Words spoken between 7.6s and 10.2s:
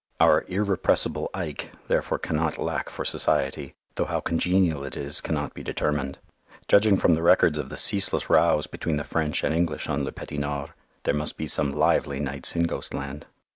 the ceaseless rows between the French and English on Le